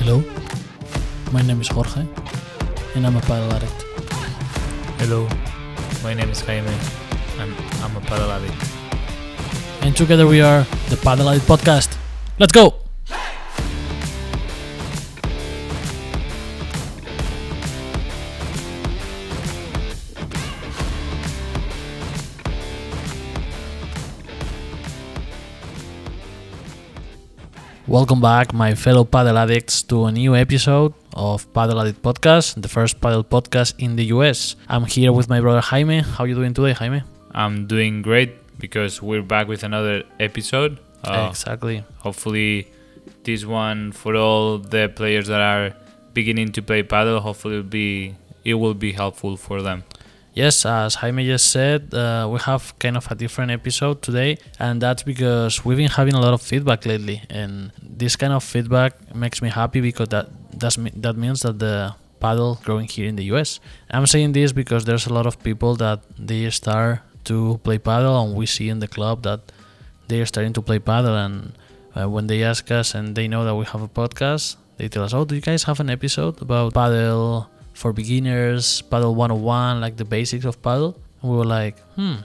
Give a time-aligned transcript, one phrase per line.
[0.00, 0.24] Hello,
[1.30, 2.06] my name is Jorge,
[2.94, 3.82] and I'm a padel addict.
[4.96, 5.28] Hello,
[6.02, 6.72] my name is Jaime,
[7.38, 7.52] and
[7.84, 9.84] I'm a padel addict.
[9.84, 11.98] And together we are the Padel Addict Podcast.
[12.38, 12.79] Let's go!
[27.90, 32.68] Welcome back, my fellow padel addicts, to a new episode of Padel Addict Podcast, the
[32.68, 34.54] first padel podcast in the US.
[34.68, 35.98] I'm here with my brother Jaime.
[35.98, 37.02] How are you doing today, Jaime?
[37.32, 40.78] I'm doing great because we're back with another episode.
[41.02, 41.82] Uh, exactly.
[41.98, 42.70] hopefully,
[43.24, 45.74] this one for all the players that are
[46.14, 48.14] beginning to play padel, hopefully it'll be
[48.44, 49.82] it will be helpful for them.
[50.32, 54.80] Yes, as Jaime just said, uh, we have kind of a different episode today, and
[54.80, 59.12] that's because we've been having a lot of feedback lately, and this kind of feedback
[59.14, 63.24] makes me happy because that that's, that means that the padel growing here in the
[63.34, 63.58] US.
[63.90, 68.24] I'm saying this because there's a lot of people that they start to play padel,
[68.24, 69.40] and we see in the club that
[70.06, 71.52] they are starting to play padel, and
[71.96, 75.02] uh, when they ask us and they know that we have a podcast, they tell
[75.02, 77.48] us, "Oh, do you guys have an episode about padel?"
[77.80, 80.96] For beginners, padel 101, like the basics of padel.
[81.22, 82.16] And we were like, hmm,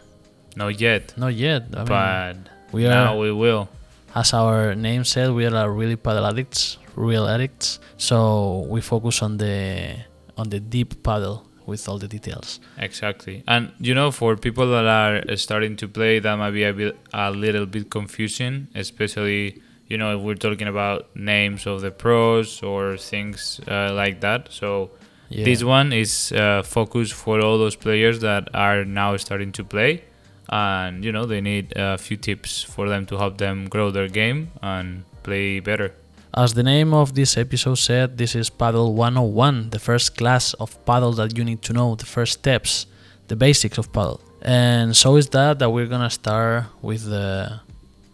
[0.58, 1.64] Not yet, not yet.
[1.73, 2.36] I mean, but
[2.73, 3.70] we are, now we will.
[4.14, 7.80] as our name said, we are really padel addicts, real addicts.
[7.95, 9.95] So we focus on the
[10.36, 12.59] on the deep padel with all the details.
[12.78, 13.42] Exactly.
[13.47, 16.97] And you know, for people that are starting to play, that might be a bit
[17.14, 22.62] a little bit confusing, especially you know if we're talking about names of the pros
[22.62, 24.52] or things uh, like that.
[24.52, 24.92] So
[25.30, 25.45] Yeah.
[25.45, 30.04] this one is uh, focused for all those players that are now starting to play,
[30.50, 34.08] and you know they need a few tips for them to help them grow their
[34.08, 35.94] game and play better.
[36.38, 40.84] As the name of this episode said, this is Padel 101, the first class of
[40.86, 42.88] padel that you need to know, the first steps,
[43.28, 44.19] the basics of padel.
[44.41, 47.62] And so is that that we're gonna start with the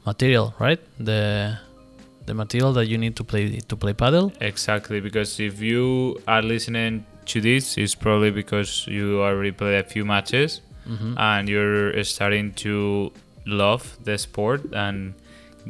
[0.06, 0.80] material, right?
[1.00, 1.58] The
[2.32, 4.26] the material that you need to play to play padel.
[4.52, 5.86] Exactly, because if you
[6.34, 6.94] are listening
[7.32, 10.52] to this, it's probably because you already played a few matches
[10.94, 11.14] Mhm.
[11.32, 12.76] and you're starting to
[13.64, 14.98] love the sport and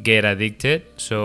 [0.10, 0.80] get addicted.
[1.08, 1.22] So,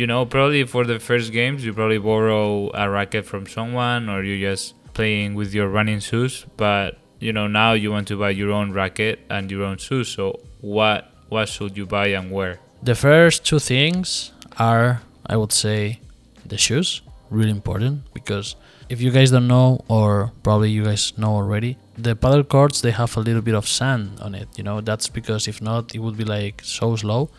[0.00, 4.18] you know, probably for the first games, you probably borrow a racket from someone or
[4.28, 4.64] you just
[5.00, 6.34] playing with your running shoes.
[6.66, 6.88] But
[7.26, 10.06] you know, now you want to buy your own racket and your own shoes.
[10.16, 10.24] So,
[10.76, 11.00] what
[11.34, 12.56] what should you buy and where?
[12.90, 14.08] The first two things
[14.58, 16.00] are, I would say,
[16.46, 17.02] the shoes.
[17.30, 18.56] Really important because
[18.88, 22.90] if you guys don't know, or probably you guys know already, the padel courts they
[22.90, 24.48] have a little bit of sand on it.
[24.56, 27.30] You know that's because if not, it would be like so slow.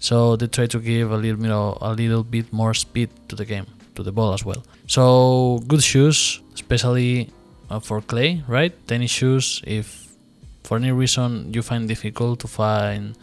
[0.00, 3.36] So they try to give a little bit, of, a little bit more speed to
[3.36, 4.64] the game, to the ball as well.
[4.86, 7.30] So good shoes, especially
[7.70, 8.72] uh, for clay, right?
[8.88, 9.62] Tennis shoes.
[9.66, 10.08] If
[10.64, 13.16] for any reason you find difficult to find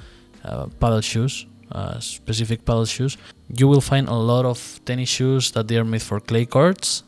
[0.44, 3.18] uh, padel shoes, uh, specific padel shoes,
[3.50, 7.04] you will find a lot of tennis shoes that they are made for clay courts.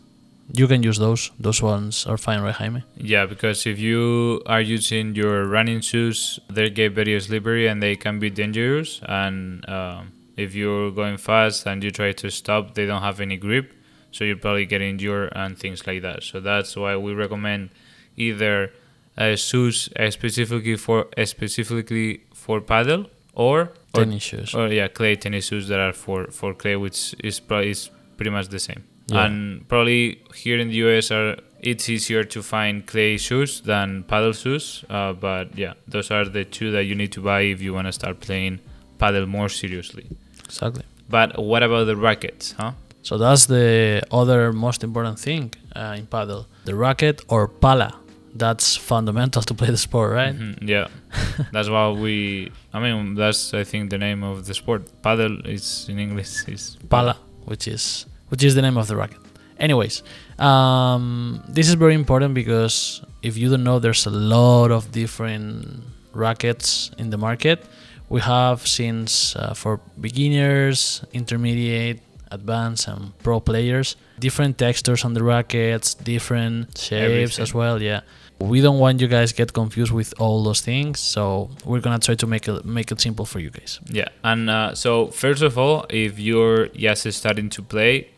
[0.54, 1.32] You can use those.
[1.40, 2.84] Those ones are fine, right, Jaime?
[2.96, 7.98] Yeah, because if you are using your running shoes, they get very slippery and they
[7.98, 9.02] can be dangerous.
[9.04, 13.36] And um, if you're going fast and you try to stop, they don't have any
[13.36, 13.74] grip,
[14.12, 16.24] so you probably get injured and things like that.
[16.24, 17.72] So that's why we recommend
[18.16, 18.72] either
[19.18, 24.54] uh, shoes uh, specifically for uh, specifically for padel or or, Tennis shoes.
[24.54, 28.32] or yeah clay tennis shoes that are for for clay, which is probably is pretty
[28.32, 28.84] much the same.
[29.08, 29.26] Yeah.
[29.26, 34.34] And probably here in the US are it's easier to find clay shoes than padel
[34.34, 34.84] shoes.
[34.90, 37.88] Uh, but yeah, those are the two that you need to buy if you want
[37.88, 38.60] to start playing
[39.00, 40.06] padel more seriously.
[40.46, 40.84] Exactly.
[41.10, 42.74] But what about the rackets, huh?
[43.02, 47.94] So that's the other most important thing uh, in padel: the racket or pala.
[48.38, 50.36] That's fundamental to play the sport, right?
[50.36, 50.88] Mhm, yeah,
[51.54, 52.52] that's why we.
[52.74, 54.82] I mean, that's I think the name of the sport.
[55.04, 57.16] Padel is in English is Pala,
[57.46, 59.20] which is which is the name of the racket.
[59.60, 60.04] Anyways,
[60.38, 65.82] um, this is very important because if you don't know, there's a lot of different
[66.14, 67.66] rackets in the market.
[68.10, 72.00] We have since uh, for beginners, intermediate,
[72.32, 77.82] advanced, and pro players, different textures on the rackets, different shapes as well.
[77.82, 78.02] Yeah,
[78.40, 82.16] we don't want you guys get confused with all those things, so we're gonna try
[82.16, 83.80] to make it make it simple for you guys.
[83.90, 88.10] Yeah, and uh, so first of all, if you're just starting to play,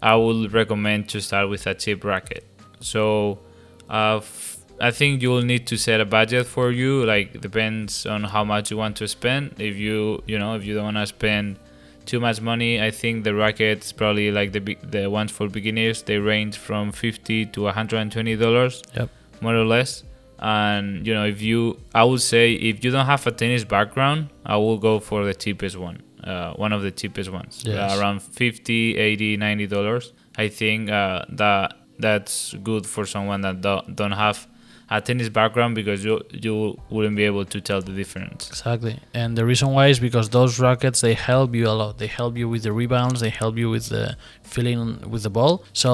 [0.00, 2.44] I would recommend to start with a cheap racket.
[2.80, 3.38] So,
[3.88, 7.04] uh, f- I think you will need to set a budget for you.
[7.04, 9.54] Like depends on how much you want to spend.
[9.60, 11.58] If you you know if you don't want to spend
[12.04, 12.82] too much money.
[12.82, 17.46] I think the rackets probably like the the ones for beginners they range from 50
[17.46, 19.08] to 120 dollars, Yep.
[19.42, 20.04] More or less.
[20.38, 24.30] And you know, if you, I would say, if you don't have a tennis background,
[24.44, 27.76] I will go for the cheapest one, uh, one of the cheapest ones, Yes.
[27.78, 30.12] uh, around 50, 80, 90 dollars.
[30.36, 34.48] I think uh, that that's good for someone that don't, don't have
[34.92, 36.54] a tennis background because you you
[36.90, 38.48] wouldn't be able to tell the difference.
[38.48, 38.94] Exactly.
[39.14, 41.98] And the reason why is because those rackets they help you a lot.
[42.02, 45.64] They help you with the rebounds, they help you with the feeling with the ball.
[45.72, 45.92] So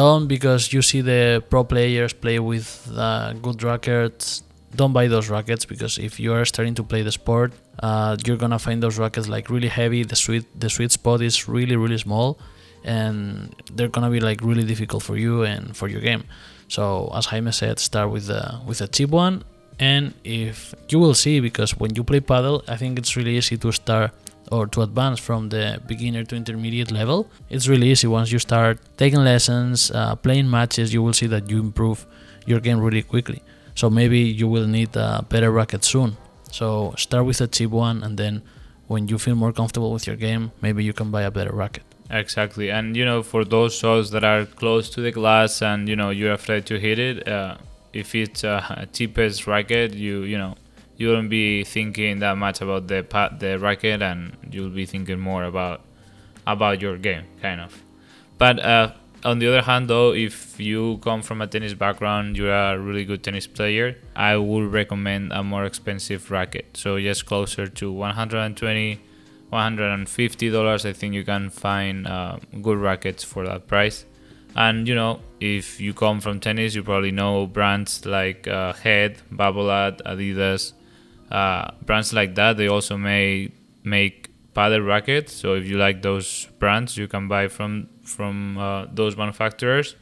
[0.00, 4.44] don't because you see the pro players play with uh, good rackets,
[4.80, 7.52] don't buy those rackets because if you are starting to play the sport,
[7.82, 10.04] uh, you're gonna find those rackets like really heavy.
[10.04, 12.38] The sweet the sweet spot is really really small,
[12.84, 16.24] and they're gonna be like really difficult for you and for your game.
[16.72, 19.44] So as Jaime said, start with the with a cheap one,
[19.78, 23.58] and if you will see because when you play paddle, I think it's really easy
[23.58, 24.10] to start
[24.50, 27.28] or to advance from the beginner to intermediate level.
[27.50, 30.94] It's really easy once you start taking lessons, uh, playing matches.
[30.94, 32.06] You will see that you improve
[32.46, 33.42] your game really quickly.
[33.74, 36.16] So maybe you will need a better racket soon.
[36.50, 38.40] So start with a cheap one, and then
[38.86, 41.84] when you feel more comfortable with your game, maybe you can buy a better racket.
[42.12, 45.96] Exactly, and you know, for those shots that are close to the glass and you
[45.96, 47.56] know you're afraid to hit it, uh,
[47.94, 50.54] if it's a cheapest racket, you you know
[50.98, 55.18] you won't be thinking that much about the pa- the racket, and you'll be thinking
[55.18, 55.80] more about
[56.46, 57.82] about your game, kind of.
[58.36, 58.92] But uh,
[59.24, 63.04] on the other hand, though, if you come from a tennis background, you're a really
[63.06, 66.76] good tennis player, I would recommend a more expensive racket.
[66.76, 69.00] So just closer to 120
[69.52, 74.04] 150 dollars i think you can find uh, good rackets for that price.
[74.54, 79.18] And you know if you come from tennis you probably know brands like uh, head
[79.32, 80.72] babolat adidas
[81.30, 82.58] uh, brands like that.
[82.58, 83.50] They also may
[83.82, 85.32] make padel rackets.
[85.32, 89.96] So if you like those brands you can buy from from uh, those manufacturers.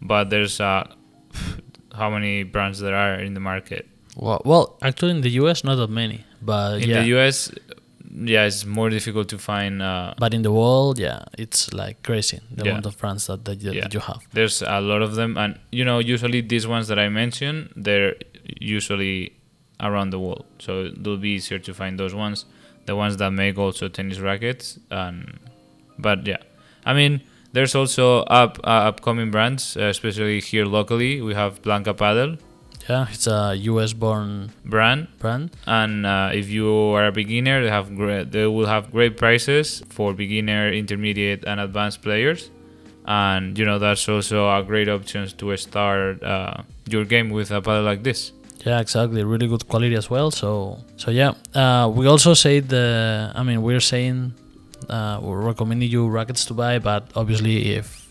[0.00, 0.92] But there's uh,
[1.94, 3.88] how many brands there are in the market?
[4.16, 7.02] Well, well, actually in the US, not that many, but in yeah.
[7.02, 7.50] the us
[8.14, 12.40] yeah it's more difficult to find uh, but in the world, yeah, it's like crazy
[12.50, 12.70] the Yeah.
[12.72, 13.82] amount of brands that that, you- Yeah.
[13.84, 14.20] that you have.
[14.32, 18.14] there's a lot of them and you know usually these ones that i mentioned they're
[18.60, 19.32] usually
[19.80, 22.44] around the world so it'll be easier to find those ones
[22.86, 25.38] the ones that make also tennis rackets and
[25.98, 26.36] but yeah
[26.84, 27.20] i mean
[27.52, 32.38] there's also up uh, upcoming brands uh, especially here locally we have blanca padel
[32.92, 35.44] Yeah, it's a US born brand brand.
[35.80, 39.82] and uh, if you are a beginner they have great, they will have great prices
[39.88, 42.50] for beginner intermediate and advanced players
[43.06, 46.54] and you know that's also a great option to start uh,
[46.92, 48.20] your game with a paddle like this
[48.64, 49.24] Yeah, exactly.
[49.24, 50.30] Really good quality as well.
[50.30, 51.32] So, so yeah.
[51.54, 53.32] Uh, we also say the.
[53.34, 54.34] I mean, we're saying
[54.88, 58.01] uh, we're recommending you rackets to buy, but obviously, if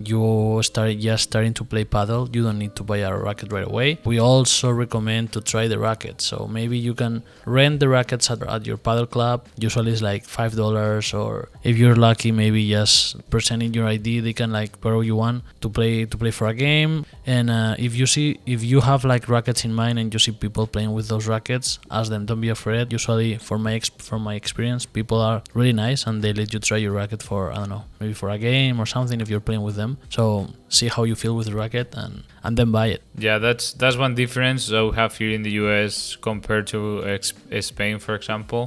[0.00, 3.66] you start just starting to play padel, you don't need to buy a racket right
[3.66, 3.98] away.
[4.04, 6.20] We also recommend to try the racket.
[6.20, 9.46] So maybe you can rent the rackets at, at your padel club.
[9.58, 14.32] Usually it's like five dollars, or if you're lucky, maybe just presenting your ID, they
[14.32, 17.04] can like borrow you one to play to play for a game.
[17.26, 20.32] And uh, if you see if you have like rackets in mind and you see
[20.32, 22.26] people playing with those rackets, ask them.
[22.26, 22.92] Don't be afraid.
[22.92, 26.78] Usually, for my from my experience, people are really nice and they let you try
[26.78, 29.62] your racket for I don't know maybe for a game or something if you're playing
[29.62, 29.89] with them.
[30.08, 33.02] So see how you feel with the racket and and then buy it.
[33.18, 37.34] yeah that's that's one difference that we have here in the us compared to ex-
[37.60, 38.62] spain for example.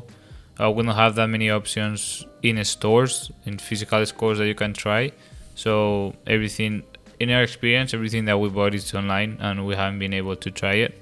[0.60, 4.74] Uh, we don't have that many options in stores in physical stores that you can
[4.74, 5.12] try.
[5.56, 6.84] So everything
[7.20, 10.50] in our experience everything that we bought is online and we haven't been able to
[10.52, 10.94] try it.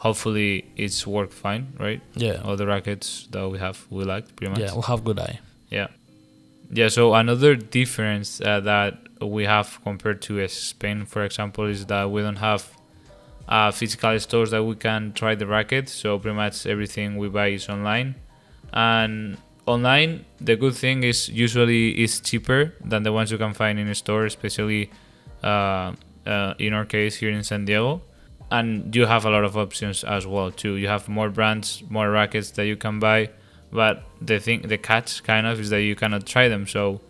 [0.00, 2.00] Hopefully it's worked fine right?
[2.14, 2.42] Yeah.
[2.44, 4.60] all the rackets that we have we liked pretty much.
[4.60, 5.40] Yeah, we'll have good eye.
[5.70, 5.88] yeah.
[6.70, 12.10] Yeah so another difference uh, that we have compared to spain for example is that
[12.10, 12.70] we don't have
[13.48, 15.88] uh, physical stores that we can try the racket.
[15.88, 18.14] So pretty much everything we buy is online.
[18.72, 23.78] And online the good thing is usually is cheaper than the ones you can find
[23.78, 24.90] in a store especially
[25.42, 25.92] uh,
[26.26, 28.02] uh, in our case here in san diego.
[28.50, 30.76] And you have a lot of options as well too.
[30.76, 33.30] You have more brands more rackets that you can buy.
[33.70, 36.66] But the thing the catch kind of is that you cannot try them.
[36.66, 37.00] So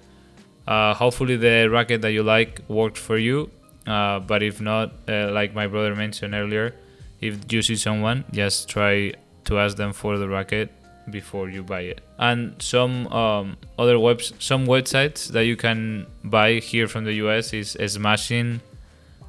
[0.69, 3.51] uh, hopefully the racket that you like worked for you.
[3.87, 6.75] Uh, but if not uh, like my brother mentioned earlier
[7.21, 9.13] if you see someone just try
[9.45, 10.71] to ask them for the racket
[11.11, 12.03] before you buy it.
[12.19, 17.53] And some um, other webs some websites that you can buy here from the us
[17.55, 18.61] is smashinn.com.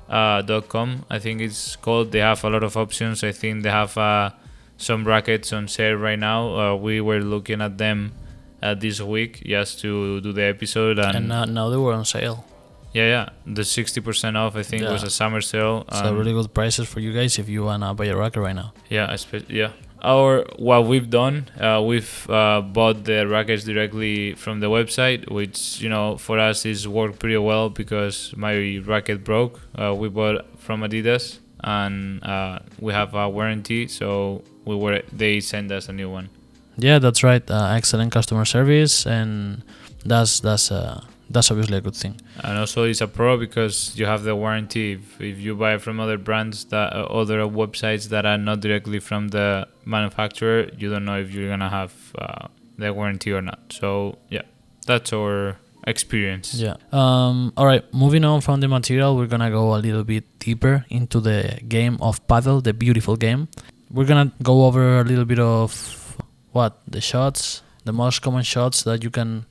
[0.09, 2.11] uh, I think it's called.
[2.11, 3.23] They have a lot of options.
[3.23, 4.31] I think they have uh,
[4.77, 6.59] some rackets on sale right now.
[6.59, 8.11] Uh, we were looking at them
[8.61, 12.05] uh, this week just to do the episode and, And now, now they were on
[12.05, 12.45] sale.
[12.93, 16.87] yeah yeah the 60% off I think was a summer sale So really good prices
[16.91, 18.73] for you guys if you wanna buy a racket right now.
[18.89, 19.15] Yeah,
[19.47, 19.71] yeah.
[20.01, 25.81] Our what we've done, uh, we've uh, bought the rackets directly from the website, which
[25.83, 28.53] you know for us is worked pretty well because my
[28.85, 29.59] racket broke.
[29.75, 35.41] Uh, we bought from Adidas, and uh, we have a warranty, so we were they
[35.41, 36.29] send us a new one.
[36.79, 37.43] Yeah, that's right.
[37.49, 39.63] Uh, excellent customer service, and
[40.05, 42.19] that's that's uh, that's obviously a good thing.
[42.43, 44.93] And also, it's a pro because you have the warranty.
[44.93, 48.99] If, if you buy from other brands that uh, other websites that are not directly
[48.99, 53.59] from the manufacturer, you don't know if you're gonna have uh, the warranty or not.
[53.69, 54.43] So yeah,
[54.87, 56.53] that's our experience.
[56.55, 56.77] Yeah.
[56.91, 57.53] Um.
[57.57, 57.83] All right.
[57.93, 61.97] Moving on from the material, we're gonna go a little bit deeper into the game
[62.01, 63.49] of padel, the beautiful game.
[63.91, 66.08] We're gonna go over a little bit of
[66.51, 69.45] what the shots, the most common shots that you can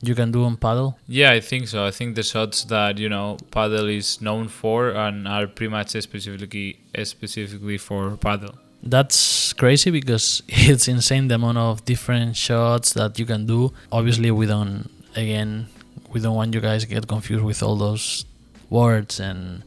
[0.00, 0.94] you can do on padel.
[1.08, 1.84] Yeah, I think so.
[1.84, 5.90] I think the shots that you know padel is known for and are pretty much
[5.90, 8.54] specifically specifically for padel.
[8.82, 13.72] That's crazy because it's insane the amount of different shots that you can do.
[13.90, 15.68] Obviously, we don't again
[16.12, 18.24] we don't want you guys to get confused with all those
[18.70, 19.62] words and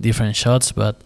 [0.00, 1.00] different shots, but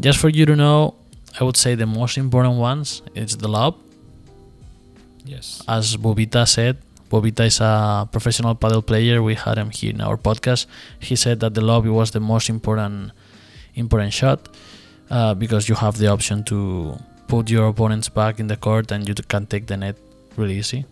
[0.00, 0.94] just for you to know,
[1.38, 3.78] I would say the most important ones is the lob.
[5.24, 5.62] Yes.
[5.68, 6.78] As Bobita said,
[7.10, 9.22] Bobita is a professional padel player.
[9.22, 10.66] We had him here in our podcast.
[10.98, 13.12] He said that the lob was the most important
[13.74, 14.48] important shot
[15.10, 16.98] uh, because you have the option to
[17.28, 19.96] put your opponents back in the court and you can take the net
[20.36, 20.84] really easy.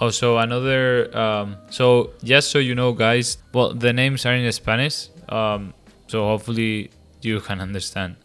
[0.00, 1.14] Also, another.
[1.16, 5.74] Um, so, just so you know, guys, well, the names are in Spanish, um,
[6.06, 8.16] so hopefully you can understand.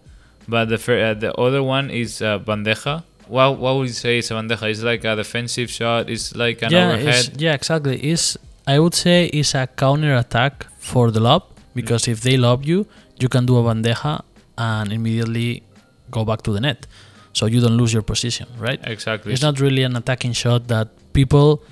[0.47, 3.03] But the uh, the other one is uh, bandeja.
[3.27, 4.69] What what would you say is a bandeja?
[4.69, 6.09] It's like a defensive shot.
[6.09, 7.41] It's like an yeah, overhead.
[7.41, 7.97] yeah, exactly.
[8.11, 12.65] Is I would say it's a counter attack for the lob because if they lob
[12.65, 12.87] you,
[13.19, 14.23] you can do a bandeja
[14.57, 15.63] and immediately
[16.11, 16.87] go back to the net,
[17.33, 18.79] so you don't lose your position, right?
[18.83, 19.33] Exactly.
[19.33, 21.63] It's not really an attacking shot that people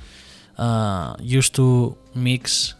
[0.58, 2.74] uh, used to mix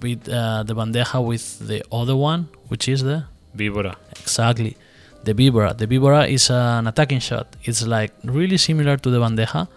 [0.00, 3.24] with uh, the bandeja with the other one, which is the
[3.56, 3.96] víbora.
[4.20, 4.76] exactly
[5.24, 5.76] the vibora.
[5.76, 7.56] The vibora is an attacking shot.
[7.64, 9.68] It's like really similar to the bandeja,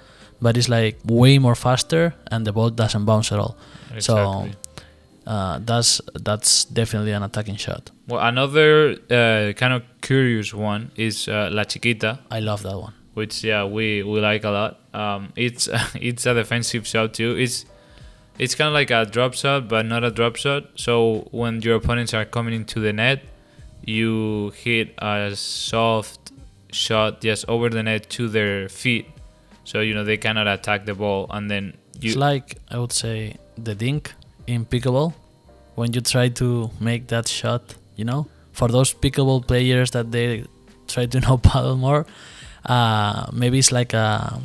[0.42, 3.58] but it's like way more faster and the ball doesn't bounce at all.
[3.94, 4.54] Exactly.
[5.26, 7.92] Uh, that's that's definitely an attacking shot.
[8.08, 12.20] well, another uh, kind of curious one is uh, la chiquita.
[12.32, 12.94] I love that one.
[13.14, 14.80] which yeah we, we like a lot.
[14.94, 17.36] Um, it's it's a defensive shot too.
[17.36, 17.66] It's
[18.40, 20.64] it's kind of like a drop shot, but not a drop shot.
[20.76, 23.24] So when your opponents are coming into the net,
[23.88, 26.32] you hit a soft
[26.72, 29.08] shot just over the net to their feet,
[29.64, 32.92] so you know they cannot attack the ball, and then you it's like I would
[32.92, 34.14] say the dink
[34.46, 35.14] in pickleball
[35.76, 37.76] when you try to make that shot.
[37.96, 40.46] You know, for those pickleball players that they
[40.88, 42.06] try to know padel more,
[42.66, 44.40] uh, maybe it's like a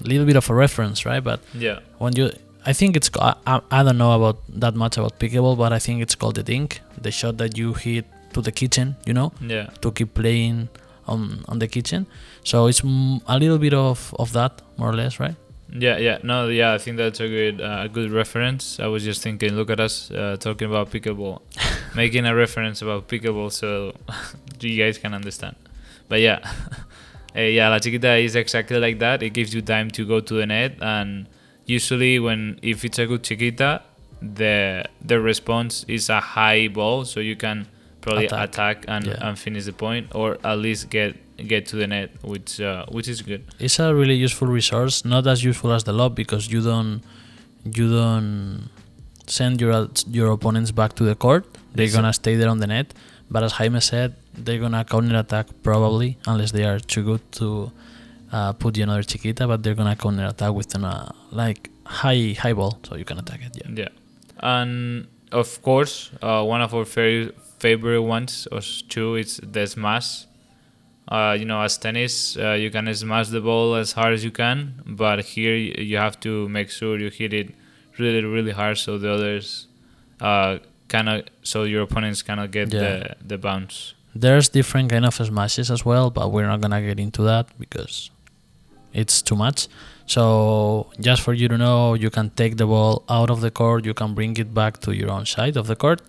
[0.00, 1.22] little bit of a reference, right?
[1.22, 2.30] But yeah when you
[2.64, 5.80] I think it's I, I I don't know about that much about pickleball, but I
[5.80, 9.32] think it's called the dink, the shot that you hit to the kitchen, you know,
[9.40, 10.68] yeah to keep playing
[11.06, 12.06] on on the kitchen.
[12.44, 15.36] So it's a little bit of of that, more or less, right?
[15.76, 16.72] Yeah, yeah, no, yeah.
[16.72, 18.78] I think that's a good, uh, good reference.
[18.78, 21.40] I was just thinking, look at us uh, talking about pickleball,
[21.96, 23.92] making a reference about pickleball, so
[24.60, 25.56] you guys can understand.
[26.08, 26.38] But yeah,
[27.34, 29.22] uh, yeah, la chiquita is exactly like that.
[29.22, 31.26] It gives you time to go to the net, and
[31.66, 33.82] usually when if it's a good chiquita,
[34.22, 37.66] the the response is a high ball, so you can
[38.04, 38.48] probably Attack.
[38.48, 39.24] attack, and, Yeah.
[39.26, 41.10] and finish the point, or at least get
[41.52, 43.42] get to the net, which uh, which is good.
[43.64, 46.94] It's a really useful resource, not as useful as the lob because you don't
[47.78, 48.68] you don't
[49.38, 49.72] send your
[50.18, 51.44] your opponents back to the court.
[51.74, 52.88] They're It's gonna stay there on the net.
[53.32, 54.10] But as Jaime said,
[54.44, 57.46] they're gonna counter attack probably unless they are too good to
[58.36, 59.42] uh, put you another chiquita.
[59.50, 61.10] But they're gonna counter attack with an uh,
[61.42, 61.60] like
[62.02, 63.52] high high ball, so you can attack it.
[63.60, 63.68] Yeah.
[63.82, 63.88] Yeah,
[64.56, 67.32] and of course, uh, one of our very
[67.64, 68.60] favorite ones or
[68.94, 70.08] two is the smash.
[71.16, 74.32] Uh, you know, as tennis, uh, you can smash the ball as hard as you
[74.42, 74.56] can,
[75.02, 75.56] but here
[75.90, 77.48] you have to make sure you hit it
[77.98, 79.46] really, really hard, so the others
[80.28, 80.52] uh,
[80.92, 82.80] cannot, so your opponents cannot get Yeah.
[82.80, 82.94] the
[83.30, 83.76] the bounce.
[84.24, 87.94] There's different kind of smashes as well, but we're not gonna get into that because
[89.00, 89.60] it's too much.
[90.14, 90.22] So
[91.08, 93.94] just for you to know, you can take the ball out of the court, you
[94.00, 96.00] can bring it back to your own side of the court,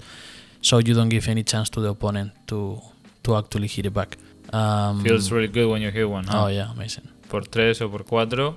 [0.65, 2.81] so you don't give any chance to the opponent to
[3.23, 4.17] to actually hit it back.
[4.51, 6.45] Um, Feels really good when you hit one, huh?
[6.45, 7.07] Oh yeah, amazing.
[7.29, 8.55] Por tres o por cuatro.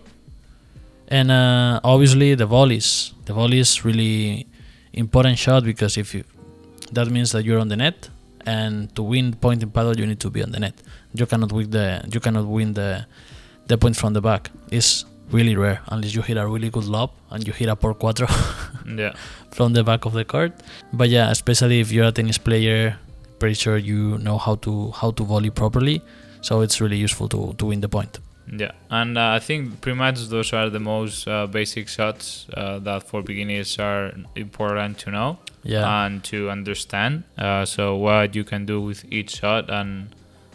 [1.08, 3.12] And uh, obviously the volleys.
[3.26, 4.46] The volley is really
[4.92, 6.24] important shot because if you,
[6.92, 8.08] that means that you're on the net,
[8.46, 10.74] and to win point in padel you need to be on the net.
[11.12, 13.06] You cannot win the you cannot win the
[13.66, 14.50] the point from the back.
[14.70, 17.94] It's really rare unless you hit a really good lob and you hit a por
[17.94, 18.26] cuatro
[18.98, 19.12] Yeah.
[19.50, 20.52] from the back of the court.
[20.92, 22.96] But yeah, especially if you're a tennis player,
[23.38, 26.00] pretty sure you know how to how to volley properly.
[26.40, 28.18] So it's really useful to to win the point.
[28.50, 32.78] Yeah, and uh, I think pretty much those are the most uh, basic shots uh,
[32.78, 36.06] that for beginners are important to know Yeah.
[36.06, 37.24] and to understand.
[37.36, 40.08] Uh, so what you can do with each shot and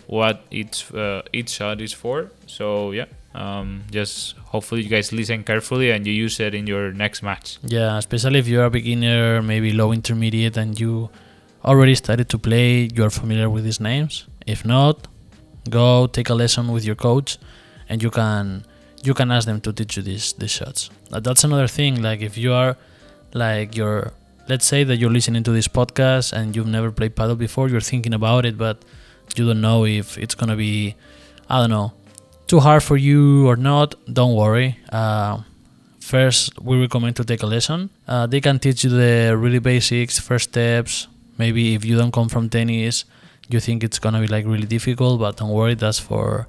[0.08, 2.32] what each uh, each shot is for.
[2.48, 6.92] So yeah, um, just hopefully you guys listen carefully and you use it in your
[6.94, 7.58] next match.
[7.64, 11.10] Yeah, especially if you're a beginner, maybe low intermediate, and you
[11.66, 14.28] already started to play, you're familiar with these names.
[14.46, 15.08] If not,
[15.70, 17.38] go take a lesson with your coach,
[17.90, 18.66] and you can
[19.04, 20.90] you can ask them to teach you these these shots.
[21.10, 22.02] That's another thing.
[22.02, 22.78] Like if you are
[23.34, 24.14] like you're
[24.48, 27.82] let's say that you're listening to this podcast and you've never played padel before, you're
[27.82, 28.84] thinking about it, but
[29.36, 30.96] you don't know if it's gonna be
[31.50, 31.94] I don't know
[32.48, 33.96] too hard for you or not.
[34.12, 34.78] Don't worry.
[34.90, 35.42] Uh,
[36.00, 37.90] first we recommend to take a lesson.
[38.08, 41.08] Uh, they can teach you the really basics first steps.
[41.38, 43.06] Maybe if you don't come from tennis
[43.50, 46.48] you think it's gonna be like really difficult but don't worry that's for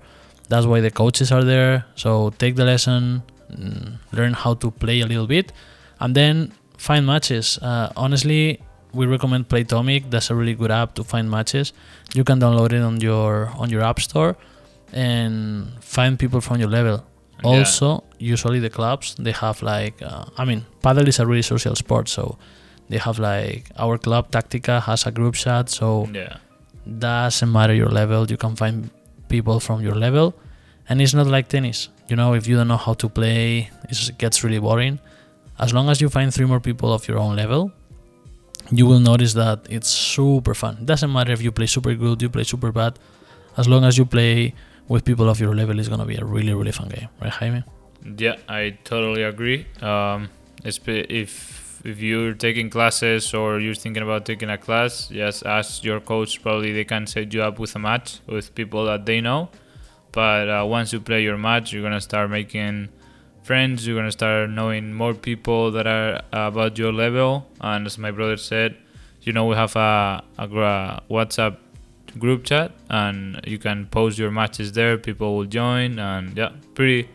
[0.49, 1.85] that's why the coaches are there.
[1.97, 5.53] So take the lesson mm, learn how to play a little bit
[6.01, 7.59] and then find matches.
[7.59, 8.61] Uh, honestly
[8.93, 10.11] we recommend playtomic.
[10.11, 11.73] That's a really good app to find matches.
[12.15, 14.37] You can download it on your on your app store
[14.95, 17.05] and find people from your level.
[17.43, 17.51] Yeah.
[17.51, 21.75] also usually the clubs they have like uh, i mean padel is a really social
[21.75, 22.39] sport so
[22.89, 26.37] they have like our club tactica has a group chat so yeah,
[26.87, 28.91] doesn't matter your level you can find
[29.29, 30.35] people from your level.
[30.89, 34.19] And it's not like tennis you know if you don't know how to play it
[34.19, 34.99] gets really boring.
[35.59, 37.73] As long as you find three more people of your own level
[38.71, 40.79] you will notice that it's super fun.
[40.81, 42.99] It doesn't matter if you play super good you play super bad
[43.57, 44.55] as long as you play
[44.89, 47.33] with people of your level it's going to be a really really fun game right
[47.33, 47.63] jaime
[48.05, 48.37] yeah.
[48.49, 49.67] I totally agree.
[49.81, 50.29] Um,
[50.65, 50.89] if
[51.85, 56.43] if you're taking classes or you're thinking about taking a class, just ask your coach.
[56.43, 59.51] Probably they can set you up with a match with people that they know.
[60.13, 62.89] But uh, once you play your match, you're gonna start making
[63.43, 63.87] friends.
[63.87, 67.47] You're gonna start knowing more people that are about your level.
[67.61, 68.77] And as my brother said,
[69.23, 70.49] you know we have a, a
[71.11, 71.57] WhatsApp
[72.19, 74.97] group chat, and you can post your matches there.
[74.99, 77.09] People will join, and yeah, pretty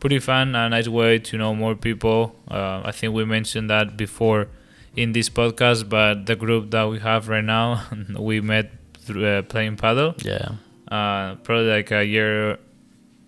[0.00, 2.34] pretty fun and nice way to know more people.
[2.50, 4.48] Uh, I think we mentioned that before
[4.96, 7.84] in this podcast, but the group that we have right now,
[8.18, 10.14] we met through uh, playing padel.
[10.24, 10.58] yeah
[10.92, 12.58] Uh, probably like a year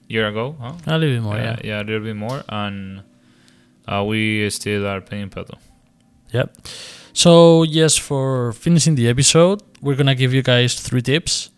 [0.09, 0.75] year ago, huh?
[0.87, 3.03] a little bit more yeah yeah, a little bit more, and
[3.89, 5.59] uh, we still are playing padel.
[6.35, 6.57] Yep.
[7.13, 11.51] So, yes, for finishing the episode, we're going to give you guys three tips,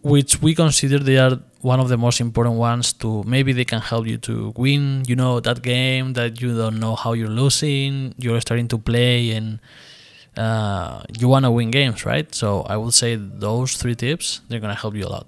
[0.00, 3.80] which we consider they are one of the most important ones to maybe they can
[3.80, 8.14] help you to win, you know, that game that you don't know how you're losing,
[8.16, 9.60] you're starting to play and
[10.38, 12.34] uh, you want to win games, right?
[12.34, 15.26] So, I would say those three tips, they're going to help you a lot.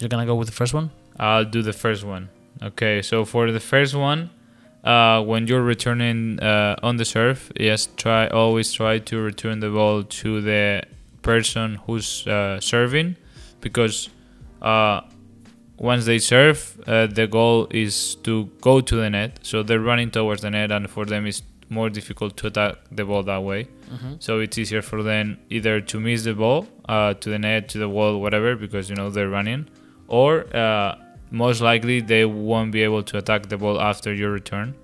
[0.00, 0.90] You're going to go with the first one?
[1.20, 2.30] I'll do the first one.
[2.62, 4.30] Okay, so for the first one,
[4.84, 9.70] uh, when you're returning uh, on the serve, yes, try always try to return the
[9.70, 10.82] ball to the
[11.22, 13.16] person who's uh, serving,
[13.60, 14.08] because
[14.62, 15.00] uh,
[15.76, 19.38] once they serve, uh, the goal is to go to the net.
[19.42, 23.04] So they're running towards the net, and for them it's more difficult to attack the
[23.04, 23.64] ball that way.
[23.64, 24.14] Mm-hmm.
[24.20, 27.78] So it's easier for them either to miss the ball uh, to the net, to
[27.78, 29.68] the wall, whatever, because you know they're running,
[30.06, 30.96] or uh,
[31.30, 34.74] most likely they won't be able to attack the ball after your return.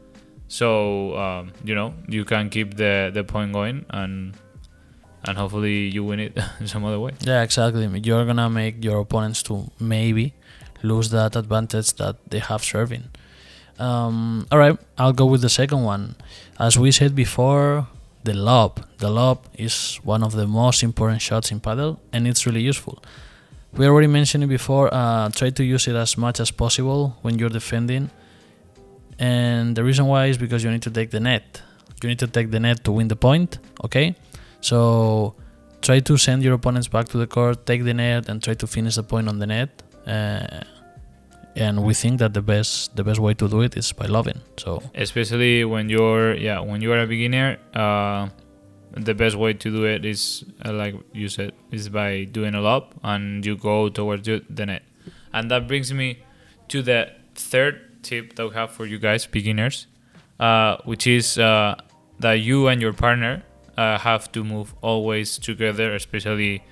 [0.48, 4.34] So um, you know you can keep the the point going and
[5.26, 7.12] and hopefully you win it some other way.
[7.20, 7.86] Yeah, exactly.
[8.00, 10.34] You're gonna make your opponents to maybe
[10.82, 13.04] lose that advantage that they have serving.
[13.78, 16.14] Um, all right, I'll go with the second one.
[16.60, 17.88] As we said before,
[18.22, 18.86] the lob.
[18.98, 23.02] The lob is one of the most important shots in padel, and it's really useful.
[23.76, 24.88] We already mentioned it before.
[24.92, 28.10] Uh, try to use it as much as possible when you're defending,
[29.18, 31.60] and the reason why is because you need to take the net.
[32.02, 33.58] You need to take the net to win the point.
[33.84, 34.14] Okay,
[34.60, 35.34] so
[35.82, 38.66] try to send your opponents back to the court, take the net, and try to
[38.66, 39.82] finish the point on the net.
[40.06, 40.60] Uh,
[41.56, 44.40] and we think that the best the best way to do it is by lobbing.
[44.56, 48.28] So Especially when you're yeah when you are a beginner, uh,
[48.96, 52.60] the best way to do it is uh, like you said is by doing a
[52.60, 54.82] lob and you go towards the net,
[55.32, 56.22] and that brings me
[56.68, 59.86] to the third tip that we have for you guys, beginners,
[60.38, 61.74] uh, which is uh,
[62.20, 63.42] that you and your partner
[63.76, 66.62] uh, have to move always together, especially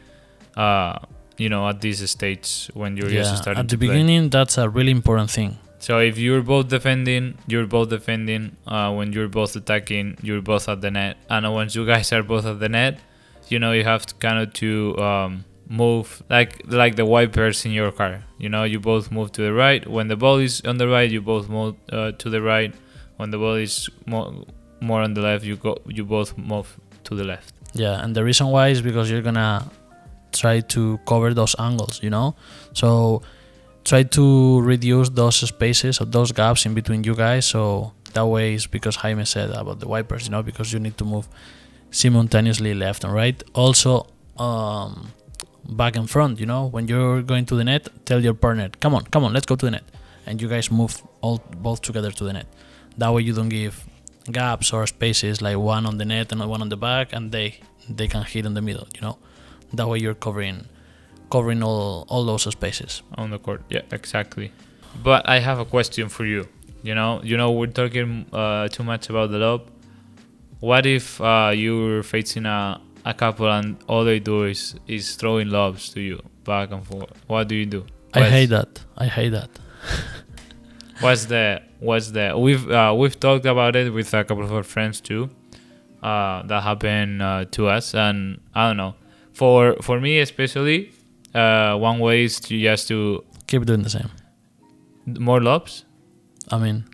[0.56, 0.98] uh,
[1.38, 3.88] you know at these stages when you're yeah, just starting at the to play.
[3.88, 5.58] beginning, that's a really important thing.
[5.82, 8.56] So if you're both defending, you're both defending.
[8.64, 11.16] Uh, when you're both attacking, you're both at the net.
[11.28, 13.00] And once you guys are both at the net,
[13.48, 17.72] you know you have to kind of to um, move like like the wipers in
[17.72, 18.22] your car.
[18.38, 19.84] You know you both move to the right.
[19.84, 22.72] When the ball is on the right, you both move uh, to the right.
[23.16, 24.32] When the ball is more
[24.80, 27.54] more on the left, you go you both move to the left.
[27.74, 29.68] Yeah, and the reason why is because you're gonna
[30.30, 32.36] try to cover those angles, you know.
[32.72, 33.22] So
[33.84, 37.46] try to reduce those spaces or those gaps in between you guys.
[37.46, 40.96] So that way is because Jaime said about the wipers, you know, because you need
[40.98, 41.28] to move
[41.90, 43.42] simultaneously left and right.
[43.54, 44.06] Also,
[44.38, 45.12] um,
[45.68, 48.94] back and front, you know, when you're going to the net, tell your partner, "Come
[48.94, 49.84] on, come on, let's go to the net,"
[50.26, 52.46] and you guys move all both together to the net.
[52.98, 53.84] That way you don't give
[54.30, 57.60] gaps or spaces like one on the net and one on the back, and they
[57.88, 59.18] they can hit in the middle, you know.
[59.72, 60.66] That way you're covering
[61.32, 63.02] covering all all those spaces.
[63.20, 63.62] on the court.
[63.74, 64.52] Yeah, exactly.
[65.02, 66.42] But I have a question for you.
[66.82, 69.60] You know, you know, we're talking uh, too much about the lob.
[70.60, 75.48] What if uh, you're facing a, a couple and all they do is is throwing
[75.48, 77.12] lobs to you back and forth?
[77.26, 77.82] What do you do?
[78.14, 78.84] I hate that.
[78.98, 79.50] I hate that.
[81.00, 84.62] What's the what's the we've uh, we've talked about it with a couple of our
[84.62, 85.30] friends too.
[86.00, 88.94] Uh, that happened uh, to us, and I don't know.
[89.32, 90.92] For for me especially,
[91.34, 94.10] uh, one way is to just to Keep doing the same.
[95.06, 95.84] more lobs.
[96.50, 96.84] I mean,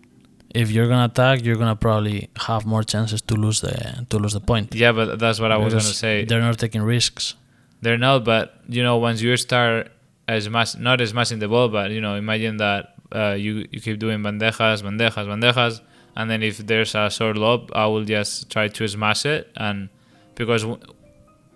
[0.55, 4.33] if you're gonna attack, you're gonna probably have more chances to lose the to lose
[4.33, 4.75] the point.
[4.75, 6.25] Yeah, but that's what I was gonna say.
[6.25, 7.35] They're not taking risks.
[7.83, 9.93] They're not, but you know, once you start
[10.27, 13.67] as much, not as much in the ball, but you know, imagine that uh, you
[13.71, 15.81] you keep doing bandejas, bandejas, bandejas,
[16.17, 19.89] and then if there's a short lob, I will just try to smash it, and
[20.35, 20.81] because w-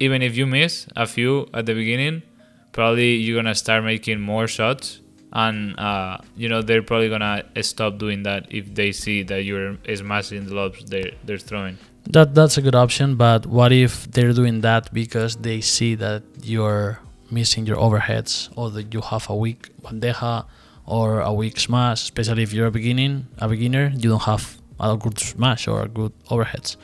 [0.00, 2.22] even if you miss a few at the beginning,
[2.72, 5.00] probably you're gonna start making more shots,
[5.32, 9.76] and uh, you know they're probably gonna stop doing that if they see that you're
[9.94, 11.78] smashing the lobs they're they're throwing.
[12.10, 16.22] That that's a good option, but what if they're doing that because they see that
[16.42, 16.98] you're
[17.30, 20.44] missing your overheads or that you have a weak bandeja
[20.84, 24.96] or a weak smash, especially if you're a beginning a beginner, you don't have a
[24.96, 26.76] good smash or a good overheads.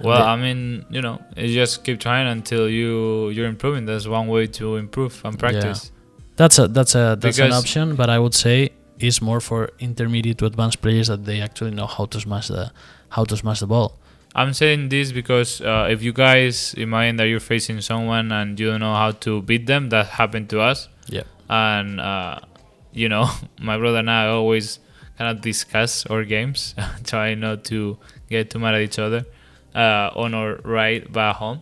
[0.00, 3.86] Well, I mean, you know, you just keep trying until you you're improving.
[3.86, 5.90] That's one way to improve and practice.
[5.92, 5.98] Yeah.
[6.36, 10.38] That's a that's a that's an option, but I would say it's more for intermediate
[10.38, 12.72] to advanced players that they actually know how to smash the
[13.10, 13.98] how to smash the ball.
[14.34, 18.70] I'm saying this because uh, if you guys imagine that you're facing someone and you
[18.70, 20.88] don't know how to beat them, that happened to us.
[21.06, 21.24] Yeah.
[21.50, 22.40] And uh,
[22.92, 23.28] you know,
[23.60, 24.78] my brother and I always
[25.18, 26.74] kind of discuss our games,
[27.04, 27.98] try not to
[28.30, 29.26] get too mad at each other
[29.74, 31.60] uh, on our right back home.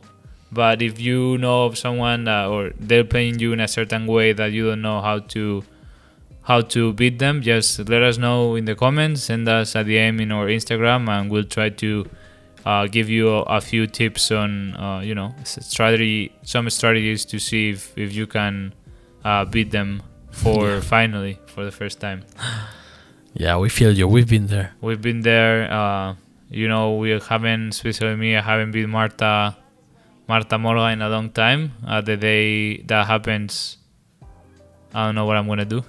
[0.52, 4.32] But if you know of someone uh, or they're playing you in a certain way
[4.32, 5.62] that you don't know how to
[6.42, 9.22] how to beat them, just let us know in the comments.
[9.24, 12.04] Send us a DM in our Instagram, and we'll try to
[12.66, 17.38] uh, give you a, a few tips on uh, you know strategy, some strategies to
[17.38, 18.74] see if, if you can
[19.24, 20.80] uh, beat them for Yeah.
[20.80, 22.24] finally for the first time.
[23.34, 24.08] Yeah, we feel you.
[24.08, 24.72] We've been there.
[24.80, 25.70] We've been there.
[26.50, 29.56] You know, we haven't, especially me, I haven't beat Marta,
[30.28, 31.72] Marta Morga in a long time.
[31.86, 33.78] Uh, the day that happens,
[34.92, 35.84] I don't know what I'm gonna do.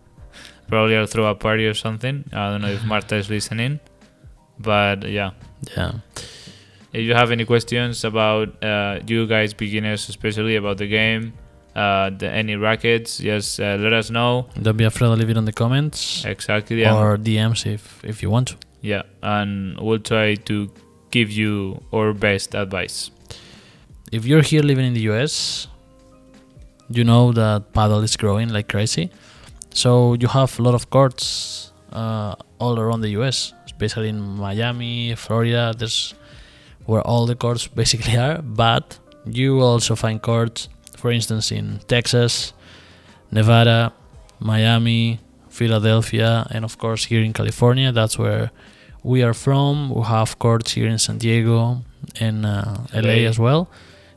[0.68, 2.24] Probably I'll throw a party or something.
[2.32, 3.78] I don't know if Marta is listening,
[4.58, 5.30] but yeah.
[5.76, 5.92] Yeah.
[6.92, 11.32] If you have any questions about uh, you guys, beginners, especially about the game,
[11.76, 14.48] uh, the, any rackets, just uh, let us know.
[14.60, 16.80] Don't be afraid to leave it in the comments Exactly.
[16.80, 16.96] yeah.
[16.96, 18.56] or DMs if if you want to.
[18.82, 20.70] Yeah, and we'll try to
[21.10, 23.10] give you our best advice.
[24.10, 25.68] If you're here living in the US,
[26.90, 29.10] you know that padel is growing like crazy.
[29.70, 35.14] So you have a lot of courts uh, all around the US, especially in Miami,
[35.14, 35.74] Florida.
[35.76, 36.14] There's
[36.84, 38.42] where all the courts basically are.
[38.42, 42.52] But you also find courts, for instance, in Texas,
[43.30, 43.92] Nevada,
[44.40, 45.20] Miami,
[45.52, 47.92] Philadelphia, and of course here in California.
[47.92, 48.50] That's where
[49.02, 49.90] we are from.
[49.90, 51.82] We have courts here in San Diego
[52.18, 53.28] and uh, LA LA.
[53.28, 53.68] as well.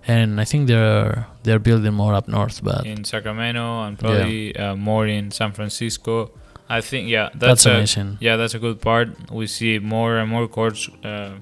[0.07, 4.75] And I think they're they're building more up north, but in Sacramento and probably uh,
[4.75, 6.31] more in San Francisco.
[6.69, 8.17] I think yeah, that's, that's, a, amazing.
[8.19, 9.09] yeah, that's a good part.
[9.31, 11.33] We see more and more courts uh,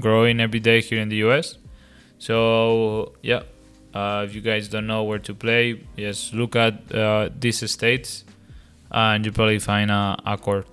[0.00, 1.58] growing every day here in the US.
[2.18, 3.42] So yeah,
[3.94, 8.24] uh, if you guys don't know where to play, just look at uh, these states.
[8.92, 10.66] And you probably find a, a court.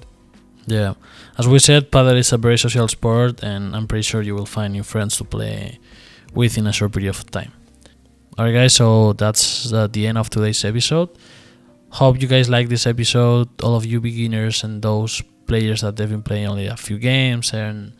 [0.67, 0.93] Yeah,
[1.37, 4.45] as we said, padel is a very social sport, and I'm pretty sure you will
[4.45, 5.79] find new friends to play
[6.33, 7.53] with in a short period of time.
[8.37, 11.09] Alright, guys, so that's uh, the end of today's episode.
[11.89, 13.49] Hope you guys like this episode.
[13.63, 17.51] All of you beginners and those players that they've been playing only a few games
[17.53, 17.93] and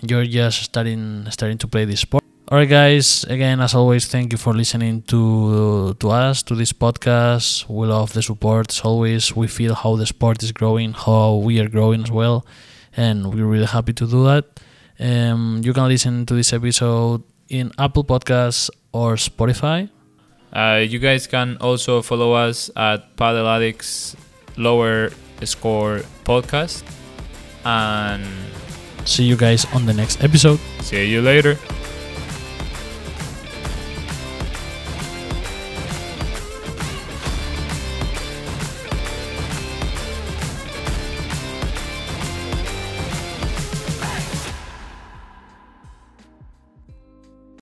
[0.00, 2.21] you're just starting starting to play this sport.
[2.52, 3.24] Alright, guys.
[3.24, 7.64] Again, as always, thank you for listening to to us to this podcast.
[7.66, 8.68] We love the support.
[8.68, 12.44] As always, we feel how the sport is growing, how we are growing as well,
[12.94, 14.44] and we're really happy to do that.
[15.00, 19.88] Um, you can listen to this episode in Apple Podcasts or Spotify.
[20.52, 24.14] Uh, you guys can also follow us at Padel Addicts
[24.58, 25.08] Lower
[25.44, 26.84] Score Podcast.
[27.64, 28.28] And
[29.08, 30.60] See you guys on the next episode.
[30.84, 31.56] see you later.